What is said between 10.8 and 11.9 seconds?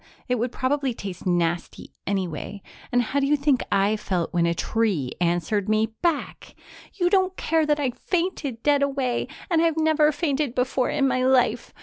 in my life.